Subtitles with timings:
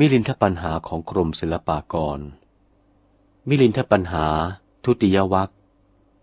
[0.00, 2.20] มิลินทปัญหาของกรมศิลปากร
[3.48, 4.26] มิลินทปัญหา
[4.84, 5.50] ทุติยวัค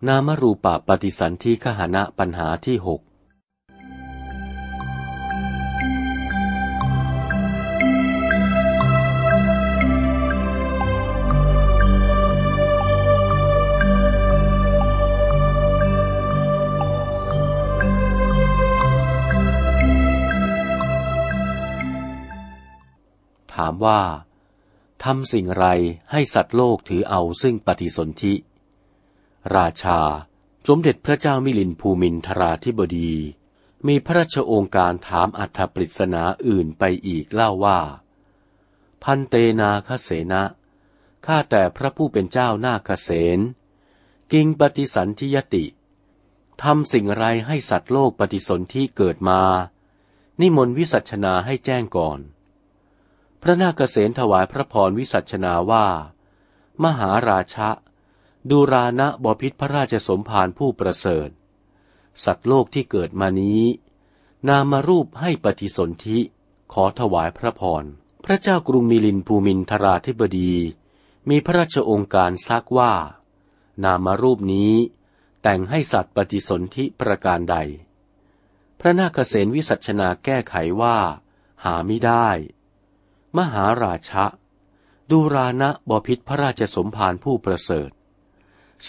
[0.08, 3.02] นามรูปปฏิสันธิขหณะปัญหาที่หก
[23.56, 24.02] ถามว่า
[25.04, 25.66] ทำสิ่งไร
[26.12, 28.34] ให้สัตว์โลกถือเอาซึ่งปฏิสนธิ
[29.56, 30.00] ราชา
[30.68, 33.14] สมเด็จพระเจ้ามิลินภูมินทราธิบดี
[33.88, 37.80] มีพระราชโองการถามอัธปริศนาอื่นไปอีกเล่าว่า
[39.04, 40.44] พันเตนาคเสนะ
[41.26, 43.40] ข้าแต่พระผู้เป็นเจ้านาคเสน
[44.32, 45.66] กิงปฏิสันธิยติ
[46.64, 49.42] ทำสิ่งไรให้สัตว์โลกปฏิสนธิเกิดมา
[50.42, 52.20] นิมนต์วิสัชนาให้แจ้งก่อน
[53.46, 55.88] พระนาคเษนถวายพระพรวิสัชนาว่า
[56.84, 57.70] มหาราชะ
[58.50, 61.30] ดูรานะบพิษพระราชสมภารผู้ประเสริฐ
[62.24, 63.64] สัตว์โลกที่เกิดมานี้
[64.48, 66.20] นามารูปให้ปฏิสนธิ
[66.74, 67.84] ขอถวายพระพร
[68.26, 70.54] พระเจ้ากรุงมิลินภูมินทราธิบดี
[71.30, 72.94] มีพระราชองค์การซักว่า
[73.84, 74.74] นามารูปนี้
[75.42, 77.56] แต่งให้สัตว์ปฏิสนธิประการใด
[78.80, 80.98] พระนาคเษนวิสัชนาแก้ไขว่า
[81.64, 82.30] หาไม่ได้
[83.38, 84.26] มหาราชะ
[85.12, 87.92] ดูรานะบพิษพระราชสมภารผู้ประเสริฐ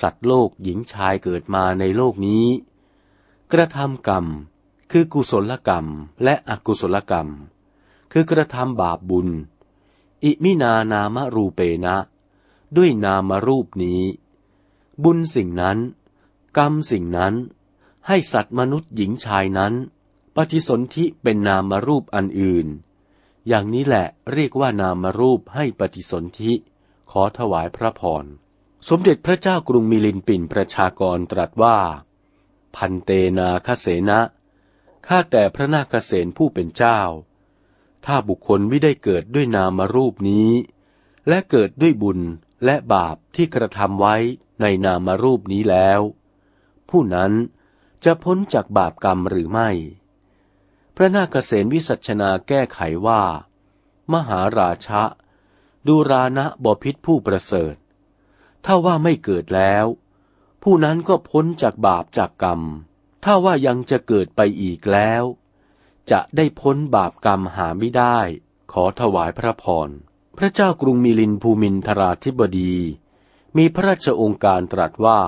[0.00, 2.46] สัตว์โลกหญิงชายเกิดมาในโลกนี้
[3.52, 4.26] กระทำกรรม
[4.90, 5.86] คือกุศลกรรม
[6.24, 7.28] และอกุศลกรรม
[8.12, 9.28] คือกระทำบาปบุญ
[10.24, 11.96] อิมินานามรูเปนะ
[12.76, 14.02] ด้วยนามรูปนี้
[15.04, 15.78] บุญสิ่งนั้น
[16.58, 17.34] กรรมสิ่งนั้น
[18.06, 19.72] ให้สัตว์มนุษย์หญิงชายนั้น
[20.34, 22.66] ปฏิสนธิเป็นนามรูปอันอื่น
[23.48, 26.52] อย่างนี้แหละเรียกว่านามรูปให้ปฏิสนธิ
[27.10, 28.24] ขอถวายพระพร
[28.88, 31.78] สมเด็จพระเจ้ากรุงมิลินปินประชากรตรัสว่า
[32.76, 34.20] พันเตนาคเสนะ
[35.06, 37.00] ข้าแต่พระนาคเสนผู้เป็นเจ้า
[38.06, 40.50] ถ้าบุคคลไม่ได้เกิดด้วยนามรูปนี้
[41.28, 42.20] และเกิดด้วยบุญ
[42.64, 44.16] และบาปที่กระทำไว้
[44.60, 46.00] ในนามรูปนี้แล้ว
[46.88, 47.32] ผู้นั้น
[48.04, 49.70] จะพ้นจากบาปกรรมหรือไม่
[50.96, 53.22] พระนาคเษนวิสัชนาแก้ไขว่า
[54.12, 55.02] มหาราชะ
[55.86, 57.76] ดูรานะบพิษผู้ประเสริฐ
[58.64, 59.86] ถ้าว่าไม่เกิดแล้ว
[60.62, 62.60] ผู้นั้นก็พ้นจากบาปจากกรรม
[63.24, 65.22] ถ้าว่ายังจะเกิดไปอีกแล้ว
[66.10, 68.18] จะได้พ้นบาปกรรมหาไม่ได้
[68.72, 69.88] ขอถวายพระพร
[70.38, 72.74] พระเจ้ากรุงมิลินภูมินทราธิบดี
[73.56, 75.20] มีพระราชองค์การตรัสว่า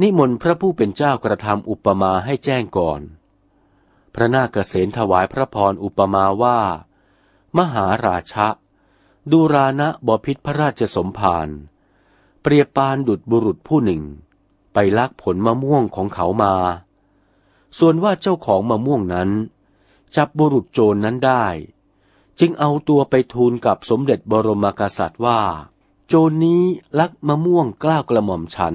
[0.00, 3.00] นิมนต์พระผู้เป็นเจ้ากระทำอุปมาให้แจ้งก่อน
[4.18, 6.58] พระนาคเษนถวายพระพรอุปมาว่า
[7.58, 8.48] มหาราชะ
[9.30, 11.48] ดูรานะบพิษพระราชสมภาร
[12.42, 14.02] เปรียบปานดุดบุรุษผู้หนึ่ง
[14.72, 16.54] ไปลักผลมะม่วงของเขามา
[17.78, 19.30] ส่วนว่าเจ้าของมะม่วงนั้น
[20.16, 21.44] จับบุรุษโจรนนั้นได้
[22.38, 25.40] จึงเอาตัวไปทูลกับสมเด็จบรมกษัตริย์ว่า
[26.06, 26.62] โจรนี้
[26.98, 28.74] ลักมะม่วงกล้าวกระหม่อมฉัน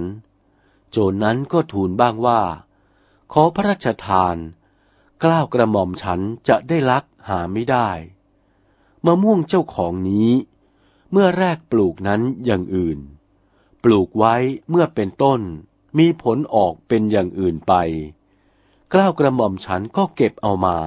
[0.92, 2.42] โจรนนั้นก็ทูลบ้างว่า
[3.32, 4.38] ขอพระราชทาน
[5.24, 7.90] กล้าวกระหม่อมฉันจะได้ลักหาไม่ได้
[9.06, 10.32] มะม่วงเจ้าของนี้
[11.12, 13.00] เมื่อแรกปลูกนั้นอย่างอื่น
[13.84, 14.36] ปลูกไว้
[14.70, 15.42] เมื่อเป็นต้น
[15.98, 17.74] มีผลออกเป็นอย่างอื่นไป
[18.94, 20.78] กล้าวกระหม่อมฉันก็เก็บเอามา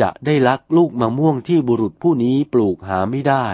[0.00, 3.46] จะได้ลักลูกมะม่วงที่บุรุษผู้นี้ปลูกหาไม่ได้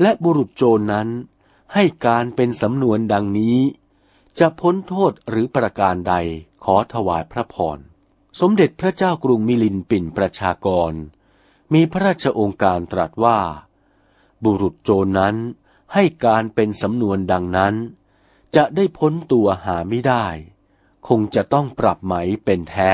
[0.00, 1.08] และบุรุษโจรนั้น
[1.74, 3.58] ให้การเป็นสำนวนดังนี้
[4.38, 6.14] จะพ้นโทษหรือประการใด
[6.64, 7.78] ขอถวายพระพร
[8.40, 10.92] สมเด็จพระเจ้ากรุงมิลินปินประชากร
[11.72, 13.38] มีพระราชองค์การตรัสว่า
[14.44, 15.36] บุรุษโจรนั้น
[15.94, 17.74] ให้การเป็นสำนวนดังนั้น
[18.56, 20.26] จะได้พ้นตัวหาไม่ได้
[21.08, 22.14] คงจะต้องปรับไหม
[22.44, 22.92] เป็นแท้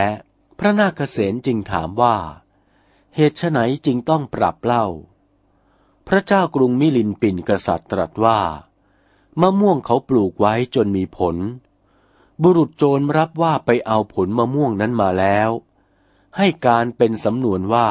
[0.58, 2.16] พระนาคเษนจึงถามว่า
[3.14, 4.86] เหตุไฉนจึงต้องปรับเล่า
[6.08, 8.40] พระเจ้ากรุงมิลินปินกษัตริย์ตรัสว่า
[9.40, 11.36] มะม่วงเขาปลูกไว้จนมีผล
[12.42, 15.50] บุรุษโจรรับว่าไปเอาผลมะม่วงนั้นมาแล้ว
[16.36, 17.88] ให้การเป็นสำนวนว่า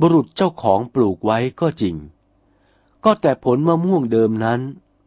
[0.00, 1.96] บุรุษเจ้าของปลูกไว้ก็จริง
[3.04, 4.60] ก็แต่ผลมะม่วงเดิมนั้น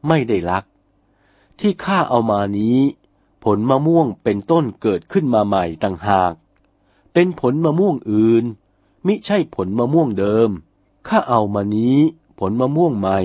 [0.07, 0.65] ไม่ได้ลัก
[1.59, 2.79] ที่ข้าเอามานี้
[3.43, 6.33] ผลมะม่วงเป็นต้นเกิดขึ้นมาใหม่ต่างหาก
[7.13, 8.43] เป็นผลมะม่วงอื่น
[9.05, 10.49] มิใช่ผลมะม่วงเดิม
[11.07, 11.97] ข้าเอามานี้
[12.39, 13.19] ผลมะม่วงใหม่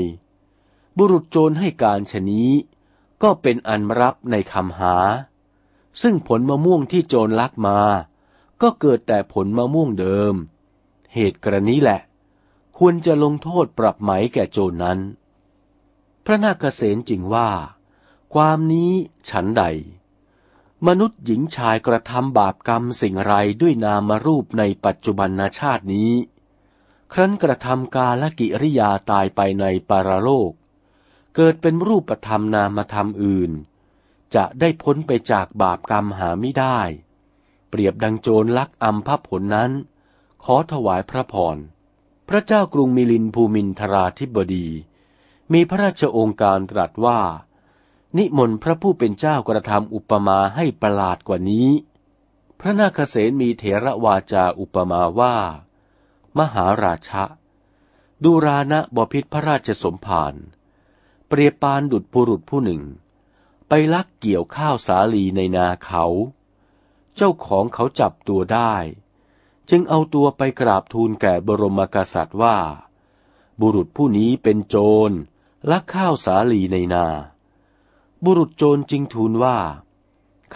[0.97, 2.51] บุรุษโจรให้การชนี้
[3.23, 4.97] ก็เป็นอันรับในคำหา
[6.03, 7.79] ซึ่งผลมะม่วงที่โจรลักมา
[8.62, 10.35] ก็เกิดแต่ผลมะม่วงเดิม
[11.15, 12.00] เหตุกรณีแหละ
[12.79, 14.99] ควรจะลงโทษปรับไหมแก่โจรนั้น
[16.25, 17.50] พระนาคเษนจริงว่า
[18.35, 18.93] ความนี้
[19.29, 19.65] ฉันใด
[20.87, 26.12] มนุษย์หญิงชายกระทำบาปกรรมสิ่งไรด้วยนามรูปในปัจจุบันนาชาตินี้
[27.12, 30.53] ครั้นกระทำกาลกิริยาตายไปในปารโลก
[31.35, 33.53] เกิดเป็นรูปธรรมนามธรรมอื่น
[34.35, 36.79] จะได้พ้นไปจากบาปกรรมหาไม่ได้
[37.69, 39.71] เปรียบดังโจรลักอัมพผลนั้น
[40.45, 41.57] ขอถวายพระพร
[42.29, 44.67] พระเจ้ากรุงมิลินภูมินทราธิบดี
[45.53, 47.21] มีพระราชองค์การตรัสว่า
[48.17, 51.69] นิมนต์พระผู้เป็นเจ้ากระทำอุปมาให้ประหลาดกว่านี้
[52.61, 55.37] พระนาคเษนมีเถระวาจาอุปมาว่า
[56.39, 57.25] มหาราชะ
[58.25, 60.35] ดูรานะบพิษพระราชสมภาร
[61.29, 62.83] เปรียบปานดุดบุรุษผู้หนึ่ง
[63.69, 66.05] ไปลักเกี่ยวข้าวสาลีในนาเขา
[67.17, 68.75] เจ้าของเขาจับตัวได้
[69.71, 72.59] จึงเอาตัวไปกราบทูลแก่บรมกษัตริย์ว่า
[73.61, 74.77] บุรุษผู้นี้เป็นโจ
[75.09, 75.11] ร
[75.71, 77.07] ลักข้าวสาลีในนา
[78.25, 79.59] บุรุษโจรจึงทูลว่า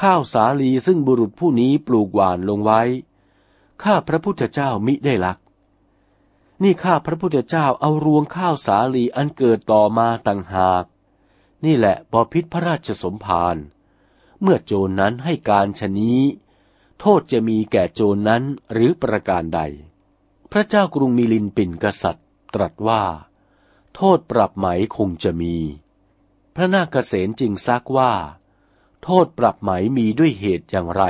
[0.01, 2.83] ข้าวสาลีซึ่งบุรุษผู้นี้ปลูกหวานลงไว้
[3.83, 5.39] ข้าพระพุทธเจ้ามิได้ลัก
[6.62, 10.85] นี่ข้าพระพุทธเจ้าเอารวงข้าวสาลีอันเกิดต่อมาต่างหาก
[11.64, 13.56] นี่แหละบอพิษพระราชสมภาร
[14.41, 16.20] เมื่อโจรนั้นให้การชนี้
[17.00, 18.43] โทษจะมีแก่โจรนนั้น
[18.73, 19.61] หรือประการใด
[20.53, 23.03] พระเจ้ากรุงมิลินปินกษัตริย์ ตรัสว่า
[23.94, 24.67] โทษปรับไหม
[24.97, 25.56] คงจะมี
[26.55, 28.12] พระนาคเษนจึงซักว่า
[29.05, 31.05] โทษปรับไหมมีด้วยเหตุอย่างไร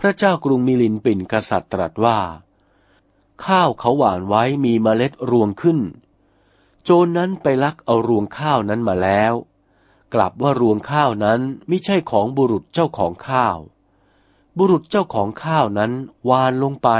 [0.00, 2.18] พระเจ้ากรุงมิลินปินกษัตริย์ตรัสว่า
[3.46, 5.78] ข้าวเขาหวานไว้มีเมล็ดรวงขึ้น
[6.84, 9.34] โจรนนั้นไปลักเอารวงข้าวนั้นมาแล้ว
[10.14, 13.58] กลับว่ารวงข้าวนั้นไม่ใช่ของบุรุษเจ้าของข้าว
[14.58, 15.92] บุรุษเจ้าของข้าวนั้น
[16.28, 16.90] วานลงไป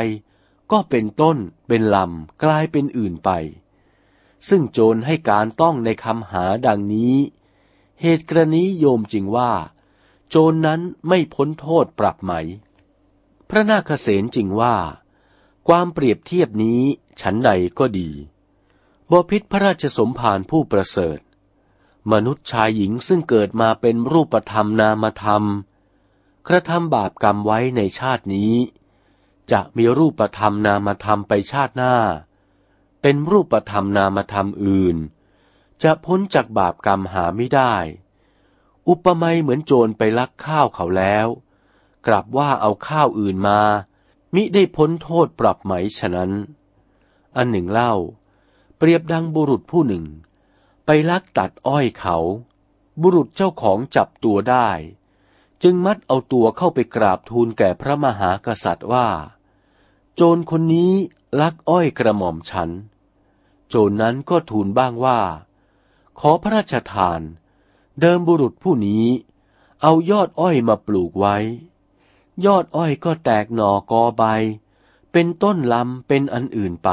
[0.72, 1.36] ก็เป็นต้น
[1.68, 3.30] เป็นลำกลายเป็นอื่นไป
[4.48, 7.16] ซึ่งโจรให้การต้องในคำหาดังนี้
[8.00, 9.52] เหตุกรณีโยมจริงว่า
[10.28, 12.32] โจรนั้นไม่พ้นโทษปรับไหม
[13.48, 14.76] พระนาคเษนจริงว่า
[15.74, 16.82] ความเปรียบเทียบนี้
[17.20, 18.10] ฉันใดก็ดี
[19.10, 21.18] บพิษพระราชสมภารผู้ประเสริฐ
[22.12, 25.44] มนุษย์ชายหญิงซึ่งเกิดมาเป็นรูปธรรมนามธรรม
[26.48, 28.54] กระทำบาปกรรมไว้ในชาตินี้
[29.52, 31.96] จะมีรูปธรรมนามธรรมไปชาติหน้า
[33.02, 34.96] เป็นรูปธรรมนามธรรมอื่น
[35.82, 37.74] จะพ้นจากบาปกรรมหาไม่ได้
[38.88, 41.26] อุปมาเหมือนโจรไปลักข้าวเขาแล้ว
[42.06, 43.60] กลับว่าเอาข้าวอื่นมา
[44.34, 46.30] มิได้พ้นโทษปรับไหมฉะนั้น
[47.36, 47.92] อันหนึ่งเล่า
[48.76, 50.04] เปรียบดังบุรุษผู้หนึ่ง
[50.84, 52.16] ไปลักตัดอ้อยเขา
[53.02, 54.68] บุรุษเจ้าของจับตัวได้
[55.62, 59.08] จึงมัดเอาตัวเข้าไปกราบทูลแก่พระมหากษัตริย์ว่า
[60.14, 60.92] โจรคนนี้
[61.40, 62.70] ลักอ้อยกระหม่อมฉัน
[63.68, 65.20] โจรนั้นก็ทูลบ้างว่า
[66.18, 67.20] ขอพระราชทาน
[68.00, 69.04] เดิมบุรุษผู้นี้
[69.82, 71.36] เอายอดอ้อยมาปลูกไว้
[72.46, 74.24] ยอดอ้อยก็แตกหน่อกอใบ
[75.12, 76.90] เป็นต้นลำเป็นอันอื่นไป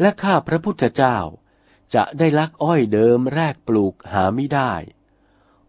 [0.00, 1.18] และข้าพระพุทธเจ้า
[1.94, 4.72] จะได้ลักอ้อยเดิมแรกปลูกหาไม่ได้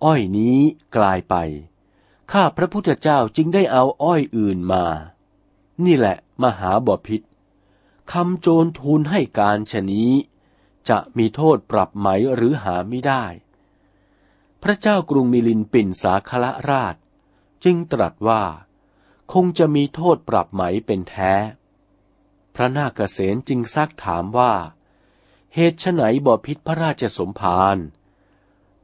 [0.04, 0.60] อ้อยนี้
[0.96, 1.36] กลายไป
[2.32, 4.86] ข้าพระพุทธเจ้าจึงได้เอาอ้อยอื่นมา
[5.86, 7.22] นี่แหละมหาบพิษ
[8.12, 10.12] คำโจรทูลให้การชนี้
[10.90, 13.26] จะมีโทษปรับไหมหรือหาไม่ได้
[14.64, 16.96] พระเจ้ากรุงมิลินปินสาคละราช
[17.64, 18.44] จึงตรัสว่า
[19.34, 21.34] คงจะมีโทษปรับไหมเป็นแท้
[22.56, 24.54] พระนาคเษนจึงซักถามว่า
[25.56, 27.78] เหตุไฉนบ่พิษพระราชสมภาร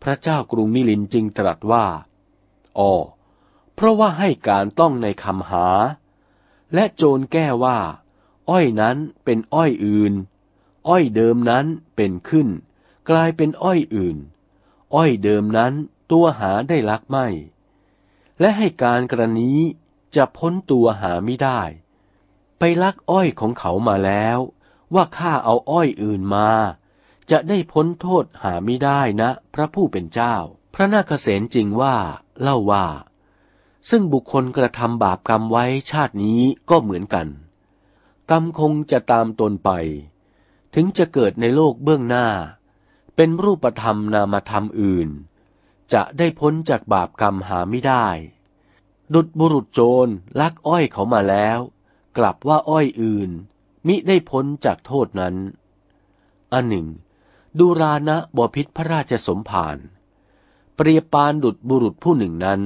[0.03, 1.85] พระเจ้ากรุงมิลินจึงตรัสว่า
[2.77, 2.93] อ๋อ
[3.73, 5.67] เพราะว่าให้การต้องในคำหา
[6.73, 7.79] และโจรแก้ว่า
[8.49, 10.13] อ้อยนั้นเป็นอ้อยอื่น
[10.87, 12.47] อ้อยเดิมนั้นเป็นขึ้น
[13.09, 14.17] กลายเป็นอ้อยอื่น
[14.95, 15.73] อ้อยเดิมนั้น
[16.11, 17.27] ตัวหาได้ลักไม่
[18.39, 19.51] และให้การกรณี
[20.15, 21.61] จะพ้นตัวหาไม่ได้
[22.59, 24.39] ไปลักอ้อยของเขามาแล้ว
[24.93, 26.49] ว่าข้าเอาอ้อยอื่นมา
[27.31, 30.35] จะได้พ้นโทษหาไม่ได้นะ พระผู้เป็นเจ้า
[30.73, 31.95] พระนาคเษนจริงว่า
[32.41, 32.85] เล่าว่า
[33.89, 37.27] ซึ่งบุคคลกระทำบาปกรรมไว้ชาตินี้ก็เหมือนกัน
[38.29, 39.69] กรรมคงจะตามตนไป
[40.73, 42.27] ถึงจะเกิดในโลกเบื้องหน้า
[43.15, 45.09] เป็นรูปธรรมนามธรรมอื่น
[45.93, 48.07] จะได้พ้นจากบาปกรรมหาไม่ได้
[49.13, 50.07] ดุดบุรุษโจร
[50.39, 51.59] ลักอ้อยเขามาแล้ว
[52.17, 53.29] กลับว่าอ้อยอื่น
[53.87, 55.35] มิได้พ้นจากโทษนั้น
[56.53, 56.87] อันหนึ่ง
[57.59, 59.77] ดูรานะบพิษพระราชสมภาร
[60.75, 62.61] เปรียบปานดุดบุรุษผู้หนึ่งนั้น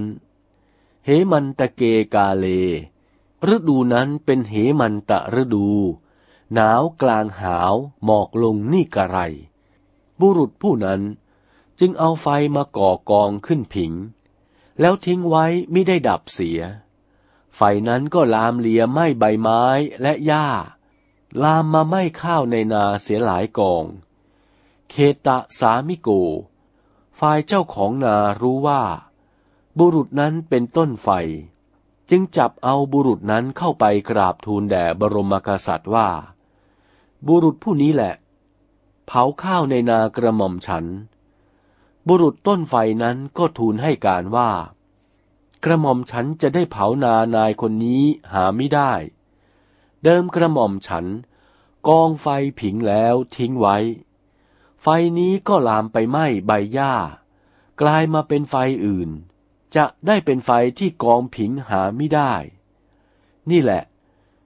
[1.06, 1.82] เหมันตะเก
[2.14, 2.48] กาเล
[3.54, 5.68] ฤดูนั้นเป็นเหมันตะฤดู
[6.54, 9.18] หนาวกลางหาวหมอกลงนี่กระไร
[10.20, 11.02] บุรุษผู้นั้น
[11.86, 13.94] จึงเอาไฟมาก่อกองขึ้นผิง
[14.80, 16.60] แล้วทิ้งไว้ไม่ได้ดับเสีย
[17.56, 19.64] ไฟนั้นก็ลามเลียไหม้ใบไม้
[20.02, 20.48] และหญ้า
[21.44, 23.86] ลามมาไหม้ข้าวในนาเสียหลายกอง
[24.90, 24.96] เค
[25.28, 26.10] ตะสามิโก
[27.20, 28.84] ฝ่ายเจ้าของนารู้ว่า
[29.78, 31.10] บุรุษนั้นเป็นต้นไฟ
[32.10, 36.10] จึงจับเอาบุรุษนั้นเข้าไปกราบทูลแด่บรมกษัตริย์ว่า
[37.28, 38.14] บุรุษผู้นี้แหละ
[39.06, 40.88] เผาข้าวในนากระหม่อมฉัน
[42.08, 44.52] บุรุษต้นไฟนั้นก็ทูลให้การว่า
[45.64, 48.94] กระหม่อมฉันจะได้เผานานายคนนี้หาไม่ได้
[50.04, 51.06] เดิมกระหม่อมฉัน
[51.88, 52.28] กองไฟ
[52.60, 53.78] ผิงแล้วทิ้งไว้
[54.82, 56.94] ไฟนี้ก็ลามไปไหม้ใบหญ้า
[57.82, 58.56] กลายมาเป็นไฟ
[58.86, 59.10] อื่น
[59.76, 62.34] จะได้เป็นไฟที่กองผิงหาไม่ได้
[63.50, 63.84] นี่แหละ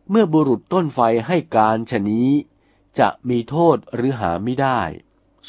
[0.10, 2.30] เมื่อบุรุษต้นไฟให้การชนี้
[3.00, 4.82] จะมีโทษหรือหาไม่ได้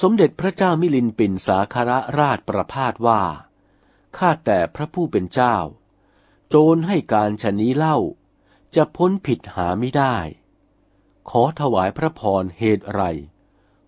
[0.00, 3.22] สมเด็จพระเจ้ามิลินปินสาคารราชประพาสว่า
[4.16, 5.56] ข้าแต่พระผู้เป็นเจ้า
[6.48, 7.98] โจรให้การชนี้เล่า
[8.74, 10.16] จะพ้นผิดหาไม่ได้
[11.30, 13.02] ขอถวายพระพรเหตุไร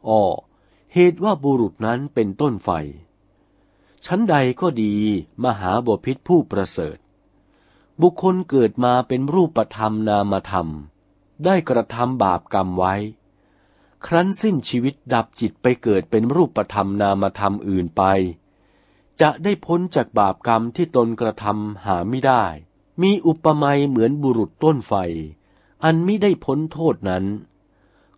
[0.08, 0.22] อ้อ
[0.94, 2.70] เหตุว่าบุรุษนั้นเป็นต้นไฟ
[4.04, 4.94] ชั้นใดก็ดี
[5.44, 6.98] มหาบพิษผู้ประเสริฐ
[8.00, 10.68] บุคคลเกิดมาเป็นรูปธรรมนามธรรม
[11.44, 12.94] ได้กระทำบาปกรรมไว้
[14.06, 18.02] ครั้นสิ้นชีวิตดับจิตไปเกิดเป็นรูปธรรมนามธรรมอื่นไป
[19.20, 22.44] จะได้พ้นจากบาปกรรมที่ตนกระทำหาไม่ได้
[23.02, 24.94] มีอุปมาเหมือนบุรุษต้นไฟ
[25.84, 27.24] อันมิได้พ้นโทษนั้น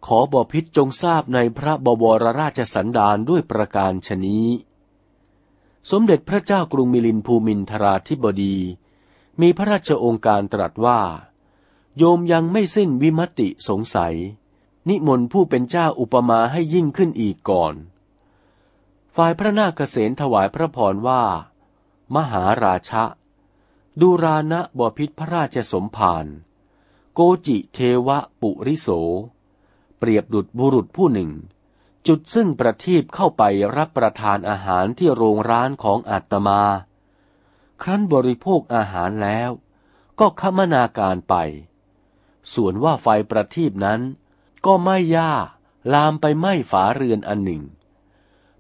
[0.07, 4.47] ขอบอพิษจงทราบในพระบวรราชสันดานด้วยประการชนี้
[5.91, 8.57] สมเด็จพระเจ้ากรุงมิลินภูมินทราธิบดี
[9.41, 11.01] มีพระราชองค์การตรัสว่า
[11.97, 14.15] โยมยังไม่สิ้นวิมติสงสัย
[14.89, 17.75] นิมนต์ผู้เป็นเจ้าอุปมาให้ยิ่งขึ้นอีกก่อน
[19.17, 21.23] ฝ่ายพระนาคเษนถวายพระพรว่า
[22.15, 23.05] มหาราชะ
[24.01, 26.27] ดูรานะบพิษพระราชสมภาร
[27.15, 28.89] โกจิเทวะปุริโส
[29.99, 31.31] เปรียบดุดบุรุษผู้หนึ่ง
[32.07, 33.43] จุดซึ่งประทีปเข้าไป
[33.77, 36.63] รับประทานอาหารที่โรงร้านของอาตมา
[37.83, 39.51] ครั้นบริโภคอาหารแล้ว
[40.19, 41.35] ก็คมนาการไป
[42.55, 44.01] ส่วนว่าไฟประทีปนั้น
[44.67, 45.33] ก็ไม่ย่า
[45.93, 47.63] ลามไปไหม้ฝาเรือนอันหนึ่ง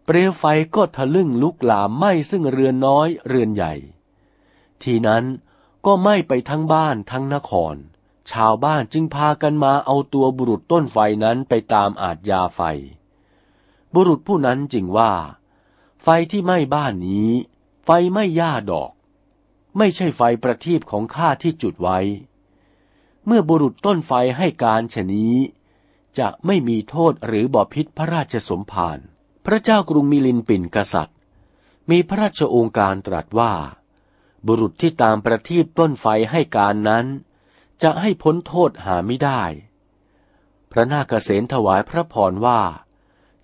[0.04, 0.44] เปลวไฟ
[0.74, 3.74] ก็ทะลึ่งลุกลามไหม้ซึ่งเรือนน้อยเรือนใหญ่
[4.82, 5.24] ทีนั้น
[5.86, 7.74] ก็ไหม้ไปทั้งบ้านทั้งนคร
[8.30, 12.60] ชาวบ้านจึงพากันมาเอาตัวบุรุษต้นไฟนั้นไปตามอาจยาไฟ
[13.94, 15.12] บุรุษผู้นั้นจึงว่า
[16.02, 17.30] ไฟที่ไหม้บ้านนี้
[17.84, 18.90] ไฟไม่ย่าดอก
[19.76, 21.98] ไม่ใช่ไฟประทีปของข้าที่จุดไว้
[23.26, 25.34] เมื่อบุรุษต้นไฟให้การชนี้
[26.18, 28.98] จะไม่มีโทษหรือบอพิษพระราชสมภาร
[29.46, 31.18] พระเจ้ากรุงมิลินปินกษัตริย์
[31.90, 33.52] มีพระราชโองการตรัสว่า
[34.46, 37.06] บุรุษที่ตามประทีปต้นไฟให้การนั้น
[37.82, 39.42] จะให้พ้นโทษหาไม่ได้
[40.70, 42.60] พระนาคเษนถวายพระพรว่า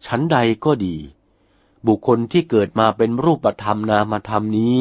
[0.07, 0.97] ชั้นใดก็ดี
[1.87, 4.77] บุคคลที่เกิดมาเป็นรูปธรรมนามธรรมนี้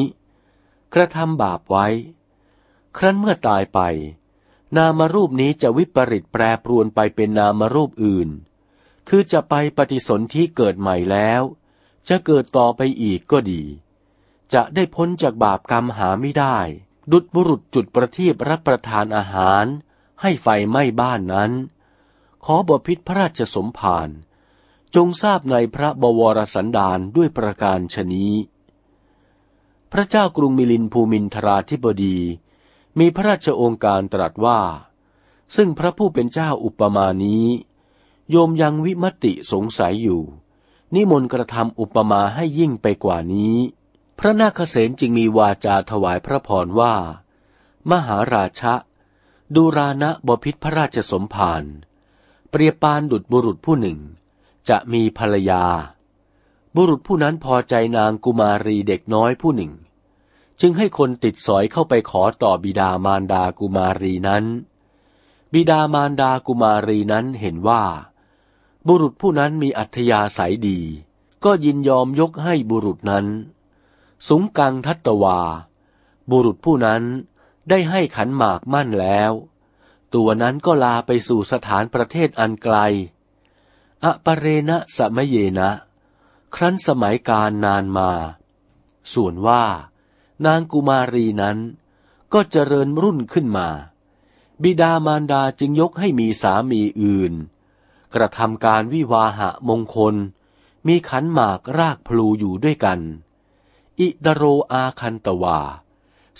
[0.94, 1.86] กระทำบาปไว้
[2.96, 3.80] ครั้นเมื่อตายไป
[4.76, 8.28] นามรูปนี้จะวิปริตแปรปรวนไปเป็นนามรูปอื่น
[9.08, 11.42] คือจะไปปฏิสนธิเกิดใหม่แล้ว
[12.08, 13.62] จะเกิดต่อไปอีกก็ดี
[14.54, 16.58] จะได้พ้นจากบาปกรรมหาไม่ได้
[17.12, 19.64] ดุดบุรุษจุดประทีปรับประทานอาหาร
[20.20, 21.52] ให้ไฟไหม้บ้านนั้น
[22.44, 24.08] ขอบพิษพระราชสมภาร
[24.94, 28.34] จงทราบในพระบวรสันดานด้วยประการชนี้
[29.92, 32.18] พระเจ้ากรุงมิลินภูมินทราธิบดี
[32.98, 34.60] มีพระราชองค์การตรัสว่า
[35.56, 37.46] ซึ่งพระผู้เป็นเจ้าอุปมานี้
[38.30, 40.22] โยมยังวิมติสงสัยอยู่
[40.94, 43.56] นิมนต์กระทำอุปมาให้ยิ่งไปกว่านี้
[44.18, 46.94] พระนาคเษนจึงมีวาจาถวายพระพรว่า
[47.90, 48.74] มหาราชะ
[49.54, 51.64] ดูรานะบพิษพระราชสมภาร
[52.50, 53.98] เปรียบปานดุดบุรุษผู้หนึ่ง
[54.68, 55.64] จะมีภรรยา
[56.74, 59.72] บุรุษผู้นั้นพอใจนางกุมารีเด็กน้อยผู้หนึ่ง
[60.60, 64.44] จึงให้คนติดสอยเข้าไปขอต่อบิดามารดากุมารีนั้น
[65.52, 67.84] บิดามารดากุมารีนั้นเห็นว่า
[68.86, 70.80] บุรุษผู้นั้นมีอัธยาศัยดี
[71.44, 73.26] ก็ยินยอมยกให้บุรุษนั้น
[74.28, 75.40] สุงกังทัตวา
[76.30, 77.02] บุรุษผู้นั้น
[77.68, 79.32] ได้ให้ขันหมากมั่นแล้ว
[80.14, 82.76] ตัวนั้นก็ลาไปสู่สถานประเทศอันไกล
[84.04, 85.70] อปเรณะสมเยนะ
[86.54, 88.10] ครั้นสมัยการนานมา
[89.12, 89.64] ส่วนว่า
[90.46, 91.58] นางกุมารีนั้น
[92.32, 93.68] ก็เจริญรุ่นขึ้นมา
[94.62, 97.32] บิดามารดาจึงยกให้มีสามีอื่น
[98.14, 100.14] กระทำการวิวาหะมงคล
[100.86, 103.00] มีขันหมากรากพลูอยู่ด้วยกัน
[103.98, 104.42] อิดโร
[104.72, 105.60] อาคันตวา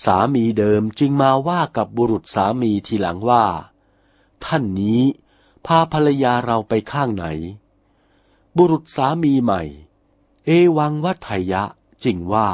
[0.04, 3.44] สามีเดิมจึงมาว่ากับบุรุษสามีทีหลังว่า
[4.44, 5.02] ท่านนี้
[5.66, 7.24] พาภรรยาเราไปข้างไหน
[8.56, 9.62] บุรุษสามีใหม่
[10.46, 11.62] เอวังวัฏยะ
[12.04, 12.48] จริงว่า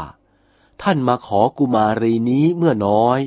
[0.87, 3.21] ท่านมาขอกุมารีนี้เมื่อน้อย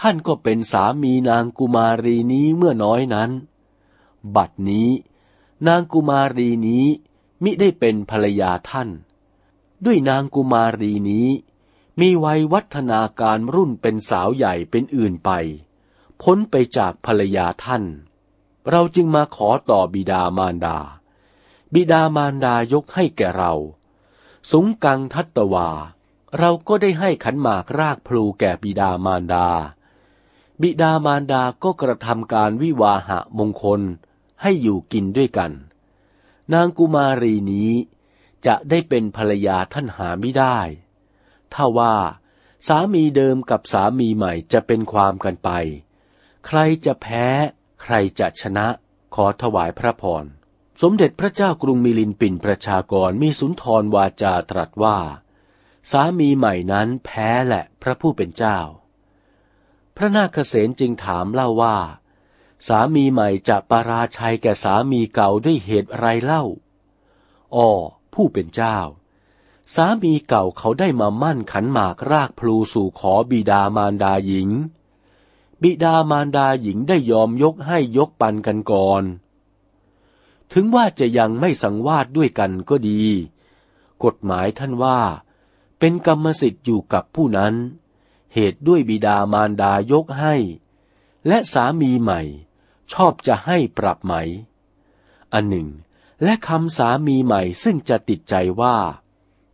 [0.00, 3.30] ท่านก็เป็นสามีนางกุมารีนี้เมื่อน้อยนั้น
[4.36, 4.90] บัดนี้
[5.66, 6.86] นางกุมารีนี้
[7.42, 8.88] มิได้เป็นภรรยาท่าน
[9.84, 11.28] ด้วยนางกุมารีนี้
[12.00, 15.30] มีวัยวัฒนาการรุ่นเป็นสาวใหญ่เป็นอื่นไป
[16.22, 17.84] พ้นไปจากภรรยาท่าน
[18.70, 20.78] เราจึงมาขอต่อบิดามารดา
[21.74, 23.54] บิดามารดายกให้แก่เรา
[24.50, 25.68] สุงกังทัตตวา
[26.38, 29.48] เราก็ได้ให้ขันหมากรากพลูแก่บิดามารดา
[30.60, 33.80] บิดามารดาก็กระทำการวิวาหะมงคล
[34.42, 35.52] ให้อยู่กินด้วยกัน
[36.52, 37.70] นางกุมารีนี้
[38.46, 40.58] จะได้เป็นภรรยาท่านหาไม่ได้
[41.52, 41.96] ถ้าว่า
[42.66, 45.50] สามีเดิมกับสามีใหม่จะเป็นความกันไป
[46.46, 47.26] ใครจะแพ้
[47.82, 48.66] ใครจะชนะ
[49.14, 50.24] ขอถวายพระพร
[50.82, 54.98] สมเด็จพระเจ้ากรุงมิลินปินประชากรมีสุนทรวาจาตรัสว่า
[55.90, 58.58] สามีใหม่นั้นแพ้แหละพระผู้เป็นเจ้า
[59.96, 61.76] พระนาคเษนจึงถามเล่าว่า
[62.68, 66.44] สามีใหม่จะปาราชัยแก่สามีเก่าด้วยเหตุไรเล่า
[67.54, 67.70] อ้อ
[68.14, 68.78] ผู้เป็นเจ้า
[69.74, 74.48] สามีเก่าเขาได้มามั่นขันหมากรากพลูสู่ขอบิดามารดาหญิง
[75.62, 79.02] บิดามารดาหญิงได้ยอมยกให้ยกปันกันก่อน
[80.52, 83.04] ถึงว่าจะยังไม่สังวาสด้วยกันก็ดี
[84.04, 85.00] กฎหมายท่านว่า
[85.84, 87.54] เป็นกรรมสิทธิ์อยู่กับผู้นั้น
[88.34, 90.34] เหตุด้วยบิดามารดายกให้
[91.26, 92.20] และสามีใหม่
[92.92, 94.14] ชอบจะให้ปรับไหม
[95.32, 95.68] อันหนึ่ง
[96.22, 98.76] และคำสามีใหม่ซึ่งจะติดใจว่า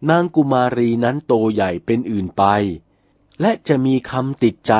[0.08, 2.44] นางกุมารีนั้นโตใหญ่เป็นอื่นไป
[3.40, 4.74] และจะมีคำติดใจ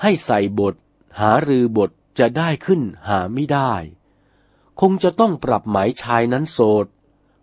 [0.00, 0.74] ให้ใส่บท
[1.20, 3.72] หารือบทจะได้ขึ้นหาไม่ได้
[4.80, 6.86] คงจะต้องปรับหมายชายนั้นโสด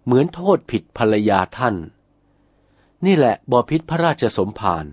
[0.03, 1.77] เหมือนโทษผิดภรรยาท่าน
[3.05, 4.85] นี่แหละบอพิษพระราชสมภาร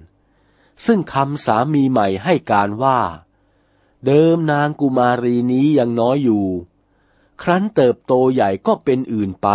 [0.84, 3.00] ซึ่งคำสามีใหม่ให้การว่า
[4.06, 6.46] เดิมนางกุมารีนี้ยังน้อยอยู่
[7.42, 9.48] ครั้นเติบโตใหญ่ก็เป็นอื่นไป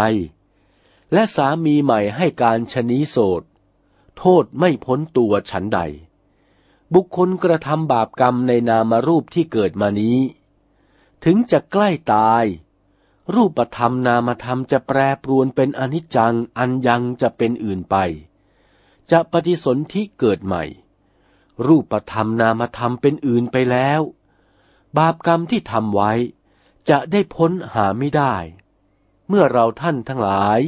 [1.13, 3.43] และสามีใหม่ให้การชนีโสด
[4.17, 5.79] โทษไม่พ้นตัวฉันใด
[6.93, 10.17] บุคคลกระทำบาปกรรมในนามรูปที่เกิดมานี้
[11.23, 12.45] ถึงจะใกล้ตาย
[13.33, 17.95] รูปธรรมนามธรรมจะแปรปรวนเป็นอนิจจังอันยังจะเป็นอื่นไป
[19.12, 20.63] จะปฏิสนธิเกิดใหม่
[21.65, 24.02] รูปธรรมนามธรรมเป็นอื่นไปแล้ว
[24.98, 26.12] บาปกรรมที่ทำไว้
[26.89, 28.36] จะได้พ้นหาไม่ได้
[29.28, 30.60] เมื่อเราท่านทั้งหลาย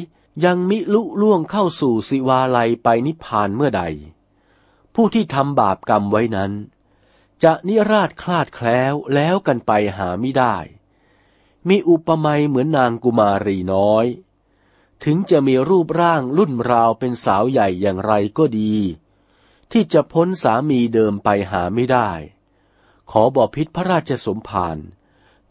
[0.45, 3.83] ยังมิลุล่วงเข้าสู่สิวาลัยไปนิพพานเมื่อใด
[4.93, 6.51] ผู้ที่ทำบาปกรรมไว้นั้น
[7.43, 10.55] จะนิราชคลาดแคล้วแล้วกันไปหาไม่ได้
[11.67, 14.05] มีอุปมาเหมือนนางกุมารีน้อย
[15.03, 18.73] ถึงจะมีรูปร่างรุ่นราวเป็นสาวใหญ่อย่างไรก็ดี
[19.71, 22.09] ที่จะพ้นสามีเดิมไปหาไม่ได้
[23.11, 24.77] ขอบอพิษพระราชสมภาร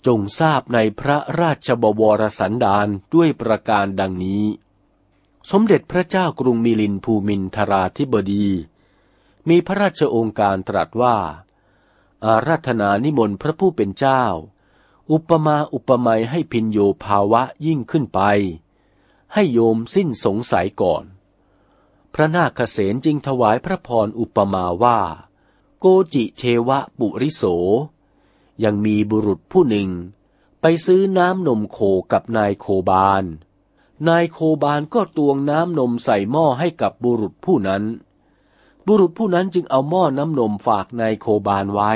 [0.06, 4.44] จงทราบในพระราชบวรสันดานด้วยประการดังนี้
[5.50, 8.46] สมเด็จพระเจ้ากรุงมิลินภูมินทราธิบดี
[9.48, 11.16] มีพระราชองค์การตรัสว่า
[12.24, 14.24] อาราธนานิมนต์พระผู้เป็นเจ้า
[15.10, 18.20] อุปมาอุปไมยให้พินโยภาวะยิ่งขึ้นไป
[19.34, 21.04] ให้โยมสิ้นสงสัยก่อน
[22.14, 25.00] พระนาคเษนจึงถวายพระพรอุปมาว่า
[25.78, 27.44] โกจิเทวะปุริโส
[28.64, 29.88] ยังมีบุรุษผู้หนึ่ง
[30.60, 31.78] ไปซื้อน้ำนมโค
[32.12, 33.24] กับนายโคบาล
[34.08, 37.84] นายโคบาลก็ตวงน้ำนมใส่หม้อให้กับบุรุษผู้นั้น
[38.86, 41.92] บุรุษผู้นั้นจึงเอาหม้อน้ำนมฝากนายโคบาลไว้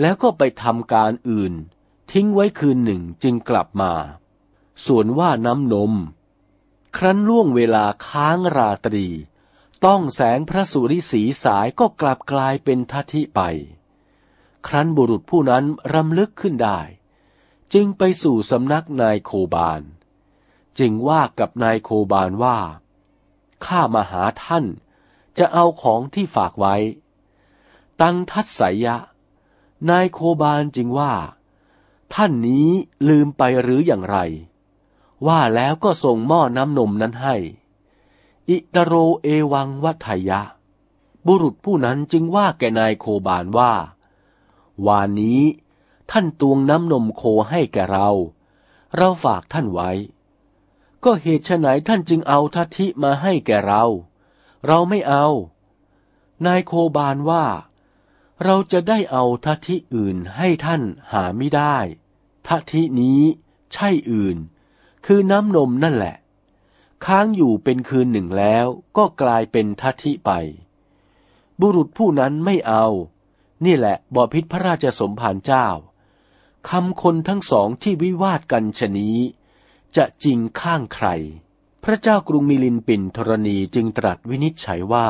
[0.00, 1.52] แล้วก็ไปทำการอื่น
[2.12, 3.92] ทิ้งไว้คืนหนึ่งจึงกลับมา
[4.86, 5.92] ส่วนว่าน้ำนม
[6.96, 9.06] ครั้นล่วงเวลาค้างราตรี
[9.86, 13.40] ต้องแสงพระสุริสีสายก็กลับกลายเป็นทัทิไป
[14.66, 16.80] ครั้นบุรุษผู้นั้นรำลึกขึ้นได้
[17.72, 19.82] จึงไปสู่สำนักนายโคบาล
[20.78, 22.58] จึงว่ากับนายโคบาลว่า
[23.64, 24.64] ข้ามาหาท่าน
[25.38, 26.76] จะเอาของที่ฝากไว้
[28.00, 28.96] ตั้งทัศสยะ
[29.90, 31.12] นายโคบาลจึงว่า
[32.14, 32.68] ท่านนี้
[33.08, 34.18] ลืมไปหรืออย่างไร
[35.26, 37.36] ว่าแล้วก็ส่งหม้อน้ำนมนั้นให้
[38.48, 40.40] อิตโรเอวังวัทยะ
[41.26, 43.72] บุรุษผู้นั้นจึงว่าแกนายโคบานว่า
[44.86, 45.42] วานนี้
[46.10, 48.08] ท่านตวงน้ำนมโคให้แกเรา
[48.96, 49.90] เราฝากท่านไว้
[51.04, 53.84] ก็เหตุไฉนท่านจึงเอาทัทิมาให้แกเรา
[54.66, 55.26] เราไม่เอา
[56.46, 57.44] นายโคบานว่า
[58.44, 61.76] เราจะได้เอาทัทิอื่นให้ท่านหาไม่ได้
[62.46, 63.20] ทัทินี้
[63.72, 64.36] ใช่อื่น
[65.06, 66.16] คือน้ำนมนั่นแหละ
[67.06, 70.30] ค้างอยู่เป็นคืนหนึ่งแล้วก็กลายเป็นทัทิไป
[71.60, 72.86] บุรุษผู้นั้นไม่เอา
[73.64, 75.66] นี่แหละบ่อพิษพระราชสมภารเจ้า
[76.70, 79.16] คำคนทั้งสองที่วิวาทกันชนี้
[79.96, 81.08] จะจริงข้างใคร
[81.84, 85.08] พระเจ้ากรุงมิลินปินธรณีจึงตรัสวินิจฉัยว่า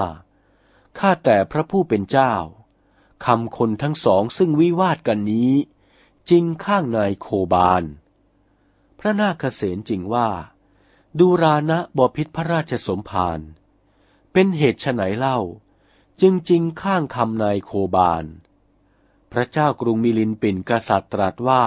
[0.98, 2.35] ข้าแต่พระผู้เป็นเจ้า
[3.26, 5.53] คำคนทั้งสองซึ่งวิวาทกันนี้
[6.31, 7.85] จริงข้างนายโคบาล
[9.01, 10.29] พระนาคเษนจริงว่า
[11.19, 13.41] ดูรานะบพิษพระราชสมภาร
[14.33, 15.39] เป็นเหตุไฉนเล่า
[16.21, 18.25] จึงจริงข้างคำนายโคบาล
[19.33, 21.65] พระเจ้ากรุงมิลินปินกษัตริย์ตรัสว่า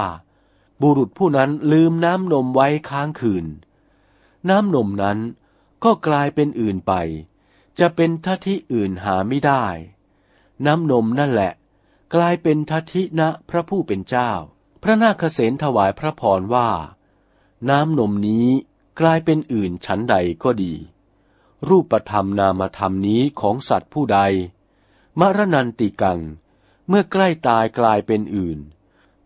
[0.82, 3.46] บุรุษผู้นั้นลืมน้ำนมไว้ค้างคืน
[4.50, 5.20] น้ำนมนั้น
[5.84, 6.94] ก็กลายเป็นอื่นไป
[7.80, 9.66] จะเป็นทัที่อื่นหาไม่ได้
[10.66, 11.54] น้ำนมนั่นแหละ
[12.14, 14.32] กลายเป็นทัทินะพระผู้เป็นเจ้า
[14.84, 16.70] พระนาคเษนถวายพระพรว่า
[17.70, 18.48] น้ำนมนี้
[19.00, 20.74] กลายเป็นอื่นชั้นใดก็ดี
[21.70, 24.20] รูปธรรมนามธรรมนี้ของสัตว์ผู้ใด
[25.20, 26.20] มรณันติกัง
[26.88, 28.60] เมื่อใกล้ตายกลายเป็นอื่น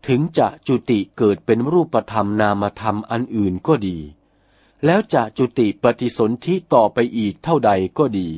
[0.08, 3.98] ถึงจะจุติเกิดเป็นรูปธรรมนามธรรมอันอื่นก็ดี
[4.86, 8.30] แล้วจะจุติปฏิสนธิต่อไปอีกเท่าใดก็ดี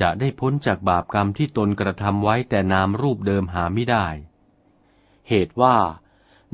[0.00, 4.06] จะได้พ้นจากบาปกรรมที่ตนกระทำไว้แต่นามรูปเดิมหาไม่ได้
[5.28, 5.76] เหตุว่า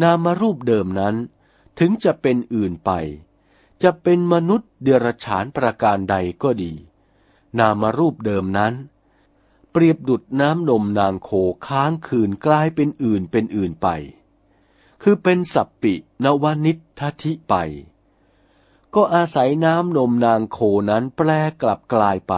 [0.03, 1.15] นามรูปเดิมนั้น
[1.79, 2.91] ถึงจะเป็นอื่นไป
[3.83, 6.73] จะเป็นมนุษย์เดรัจฉานประการใดก็ดี
[7.59, 8.75] นามรูปเดิมนั้น
[9.73, 11.31] เปรียบดุดน้ำนมนางโค
[11.67, 13.89] ค้างคืนกลายเป็นอื่นเป็นอื่นไป
[15.03, 17.55] คือเป็นสัปปินวนิทธิไป
[18.95, 20.59] ก็อาศัยน้ำนมนางโค
[20.91, 21.31] นั้นแปล
[21.63, 22.35] กลับกลายไป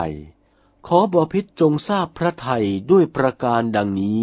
[0.86, 4.22] ขอบอพิษจงทราบพระไทยด้วยประการดังนี้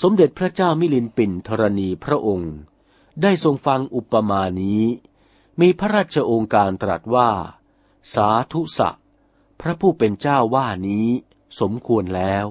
[0.00, 2.54] สมเด็จพระเจ้ามิลินปินธรณีพระองค์
[3.22, 4.84] ได้ทรงฟังอุปมานี้
[5.60, 7.30] มีพระราชโองการตรัสว่า
[8.14, 8.90] สาธุสะ
[9.60, 11.08] พระผู้เป็นเจ้าว่านี้
[11.60, 12.46] สมควรแล้ว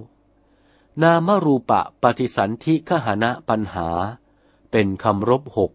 [1.01, 3.89] นามรูปะปฏิสันธิขหณะปัญหา
[4.71, 5.71] เป็นคำรบหก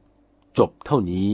[0.59, 1.29] จบเท่านี้